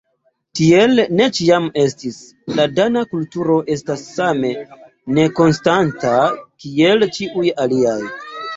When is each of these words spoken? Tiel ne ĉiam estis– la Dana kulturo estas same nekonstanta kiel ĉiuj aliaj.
Tiel 0.59 1.01
ne 1.19 1.27
ĉiam 1.39 1.67
estis– 1.81 2.17
la 2.61 2.65
Dana 2.79 3.03
kulturo 3.13 3.59
estas 3.77 4.07
same 4.17 4.51
nekonstanta 5.21 6.17
kiel 6.65 7.09
ĉiuj 7.21 7.49
aliaj. 7.69 7.99